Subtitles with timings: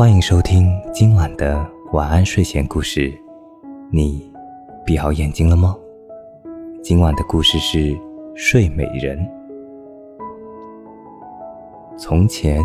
[0.00, 3.12] 欢迎收听今晚的晚安睡前故事。
[3.90, 4.32] 你
[4.82, 5.76] 闭好眼睛了吗？
[6.82, 7.78] 今晚的故事是
[8.34, 9.18] 《睡美人》。
[11.98, 12.62] 从前，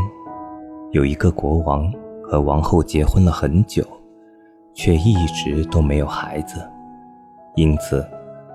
[0.91, 1.93] 有一个国王
[2.23, 3.85] 和王后结婚了很久，
[4.73, 6.65] 却一直都没有孩子，
[7.55, 8.07] 因此，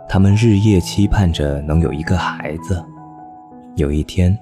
[0.08, 2.82] 他们日夜期盼着能有一个孩子。
[3.74, 4.34] 有一天，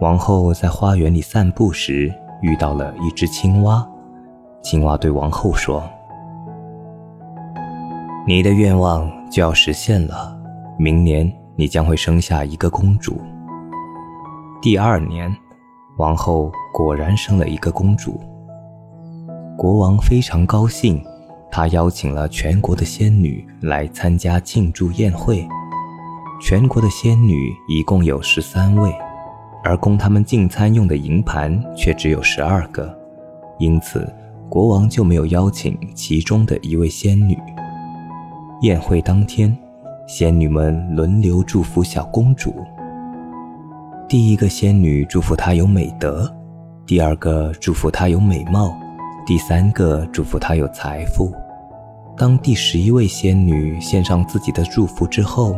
[0.00, 2.12] 王后在花园里散步时。
[2.42, 3.86] 遇到了一只青蛙，
[4.62, 5.82] 青蛙对王后说
[8.26, 10.36] ：“你的愿望就要实现了，
[10.78, 13.20] 明年你将会生下一个公主。”
[14.62, 15.34] 第二年，
[15.96, 18.20] 王后果然生了一个公主。
[19.56, 21.02] 国王非常高兴，
[21.50, 25.46] 他邀请了全国的仙女来参加庆祝宴会。
[26.40, 28.90] 全国的仙女一共有十三位。
[29.62, 32.96] 而供他们进餐用的银盘却只有十二个，
[33.58, 34.10] 因此
[34.48, 37.38] 国王就没有邀请其中的一位仙女。
[38.62, 39.56] 宴会当天，
[40.06, 42.54] 仙女们轮流祝福小公主。
[44.08, 46.28] 第一个仙女祝福她有美德，
[46.84, 48.76] 第二个祝福她有美貌，
[49.24, 51.32] 第三个祝福她有财富。
[52.16, 55.56] 当第十一位仙女献上自己的祝福之后，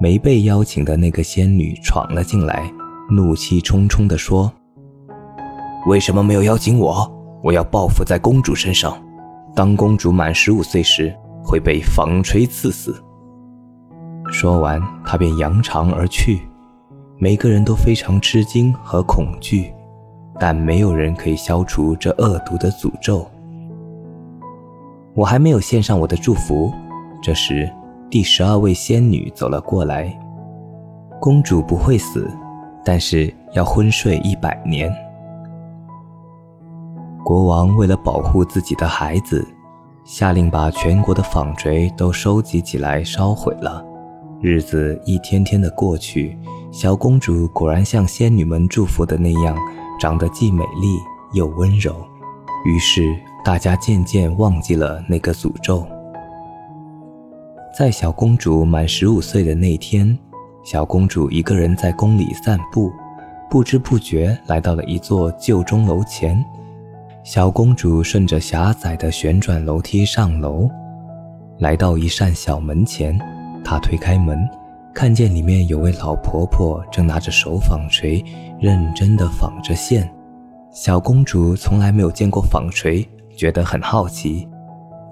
[0.00, 2.70] 没被邀请的那个仙女闯了进来，
[3.10, 4.52] 怒气冲冲地说
[5.86, 7.10] ：“为什么没有邀请我？
[7.42, 8.96] 我要报复在公主身上。
[9.54, 12.94] 当公主满十五岁时，会被纺锤刺死。”
[14.32, 16.40] 说完，她便扬长而去。
[17.16, 19.72] 每个人都非常吃惊和恐惧，
[20.40, 23.24] 但没有人可以消除这恶毒的诅咒。
[25.14, 26.72] 我还没有献上我的祝福，
[27.22, 27.70] 这时。
[28.10, 30.16] 第十二位仙女走了过来。
[31.20, 32.30] 公主不会死，
[32.84, 34.94] 但是要昏睡一百年。
[37.24, 39.46] 国王为了保护自己的孩子，
[40.04, 43.82] 下令把全国的纺锤都收集起来烧毁了。
[44.42, 46.38] 日子一天天的过去，
[46.70, 49.56] 小公主果然像仙女们祝福的那样，
[49.98, 50.98] 长得既美丽
[51.32, 51.96] 又温柔。
[52.66, 55.86] 于是大家渐渐忘记了那个诅咒。
[57.76, 60.16] 在小公主满十五岁的那天，
[60.62, 62.92] 小公主一个人在宫里散步，
[63.50, 66.40] 不知不觉来到了一座旧钟楼前。
[67.24, 70.70] 小公主顺着狭窄的旋转楼梯上楼，
[71.58, 73.18] 来到一扇小门前，
[73.64, 74.48] 她推开门，
[74.94, 78.24] 看见里面有位老婆婆正拿着手纺锤，
[78.60, 80.08] 认真地纺着线。
[80.70, 83.04] 小公主从来没有见过纺锤，
[83.36, 84.46] 觉得很好奇。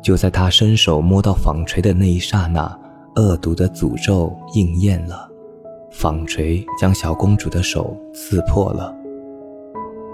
[0.03, 2.77] 就在他伸手摸到纺锤的那一刹那，
[3.15, 5.29] 恶毒的诅咒应验了，
[5.93, 8.93] 纺锤将小公主的手刺破了。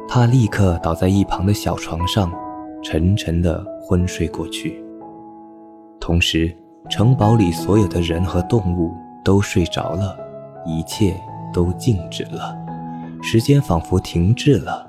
[0.06, 2.30] 她立刻倒在一旁的小床上，
[2.82, 4.82] 沉沉的昏睡过去。
[5.98, 6.54] 同时，
[6.90, 8.92] 城堡里所有的人和动物
[9.24, 10.16] 都睡着了，
[10.66, 11.14] 一切
[11.52, 12.54] 都静止了，
[13.22, 14.86] 时间仿佛停滞了。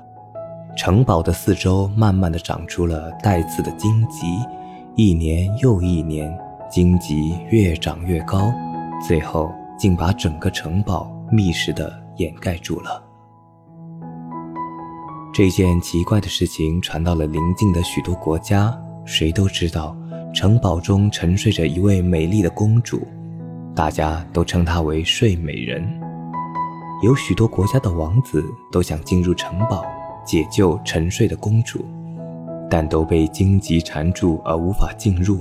[0.76, 4.26] 城堡的四周慢慢的长出了带刺的荆棘。
[5.02, 6.30] 一年又一年，
[6.70, 8.52] 荆棘越长越高，
[9.08, 13.02] 最后竟把整个城堡密实的掩盖住了。
[15.32, 19.96] 这件奇怪的事情传到了邻近的许多国家，谁都知道
[20.34, 23.00] 城堡中沉睡着一位美丽的公主，
[23.74, 25.82] 大家都称她为睡美人。
[27.02, 29.82] 有许多国家的王子都想进入城堡，
[30.26, 31.82] 解救沉睡的公主。
[32.70, 35.40] 但都被荆棘缠住而无法进入。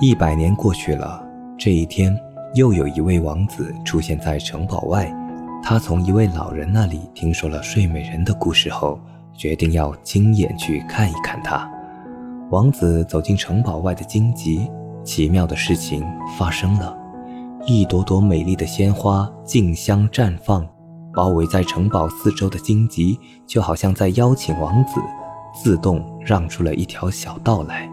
[0.00, 1.24] 一百年过去了，
[1.56, 2.14] 这一天，
[2.54, 5.10] 又有一位王子出现在城堡外。
[5.62, 8.98] 他从一位老人那里听说了睡美人的故事后，
[9.32, 11.70] 决定要亲眼去看一看她。
[12.50, 14.68] 王子走进城堡外的荆棘，
[15.04, 16.04] 奇妙的事情
[16.36, 16.98] 发生了：
[17.64, 20.66] 一朵朵美丽的鲜花竞相绽放。
[21.14, 25.00] 包围在城堡四周的荆棘，就好像在邀请王子，
[25.62, 27.88] 自动让出了一条小道来。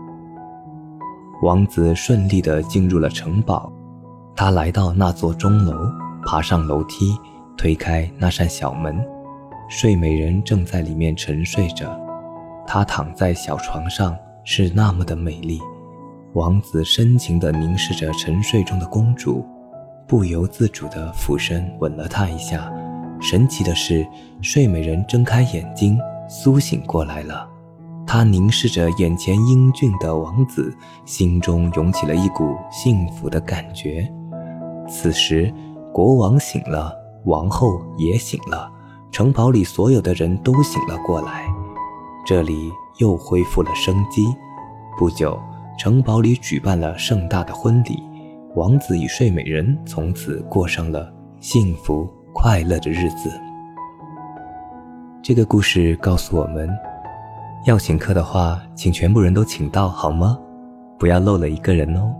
[1.41, 3.71] 王子顺利地进入了城堡，
[4.35, 5.73] 他来到那座钟楼，
[6.25, 7.17] 爬上楼梯，
[7.57, 8.99] 推开那扇小门，
[9.69, 11.99] 睡美人正在里面沉睡着。
[12.67, 15.59] 她躺在小床上，是那么的美丽。
[16.33, 19.43] 王子深情地凝视着沉睡中的公主，
[20.07, 22.71] 不由自主地俯身吻了她一下。
[23.19, 24.07] 神奇的是，
[24.41, 25.99] 睡美人睁开眼睛，
[26.29, 27.47] 苏醒过来了。
[28.07, 30.75] 她凝视着眼前英俊的王子，
[31.05, 34.11] 心中涌起了一股幸福的感觉。
[34.87, 35.53] 此时，
[35.93, 36.91] 国王醒了，
[37.25, 38.71] 王后也醒了，
[39.11, 41.45] 城堡里所有的人都醒了过来，
[42.25, 44.25] 这里又恢复了生机。
[44.97, 45.39] 不久，
[45.77, 48.01] 城堡里举办了盛大的婚礼，
[48.55, 53.29] 王子与睡美人从此过上了幸福快乐的日子。
[55.21, 56.69] 这个故事告诉我们，
[57.65, 60.37] 要请客的话，请全部人都请到好吗？
[60.97, 62.13] 不要漏了一个人哦。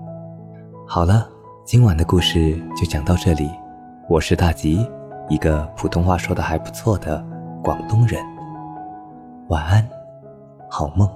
[0.88, 1.28] 好了，
[1.66, 3.50] 今晚的故事就讲到这里。
[4.08, 4.88] 我是大吉，
[5.30, 7.24] 一个普通话说的还不错的
[7.64, 8.22] 广东人。
[9.50, 9.88] 晚安，
[10.70, 11.10] 好梦。